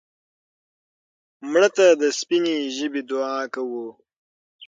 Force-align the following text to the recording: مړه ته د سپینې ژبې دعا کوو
مړه 1.51 1.69
ته 1.77 1.85
د 2.01 2.03
سپینې 2.19 2.55
ژبې 2.77 3.01
دعا 3.09 3.39
کوو 3.53 3.87